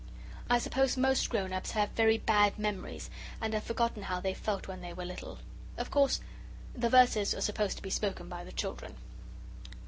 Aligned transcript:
I 0.49 0.57
suppose 0.57 0.97
most 0.97 1.29
grown 1.29 1.53
ups 1.53 1.73
have 1.73 1.91
very 1.91 2.17
bad 2.17 2.57
memories, 2.57 3.11
and 3.39 3.53
have 3.53 3.61
forgotten 3.63 4.01
how 4.01 4.19
they 4.19 4.33
felt 4.33 4.67
when 4.67 4.81
they 4.81 4.93
were 4.93 5.05
little. 5.05 5.37
Of 5.77 5.91
course, 5.91 6.21
the 6.73 6.89
verses 6.89 7.35
are 7.35 7.39
supposed 7.41 7.77
to 7.77 7.83
be 7.83 7.91
spoken 7.91 8.27
by 8.27 8.43
the 8.43 8.51
children. 8.51 8.95